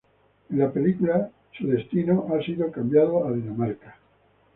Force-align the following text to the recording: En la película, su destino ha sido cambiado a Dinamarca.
En 0.49 0.57
la 0.57 0.71
película, 0.71 1.29
su 1.51 1.67
destino 1.67 2.25
ha 2.33 2.43
sido 2.43 2.71
cambiado 2.71 3.23
a 3.27 3.31
Dinamarca. 3.33 3.99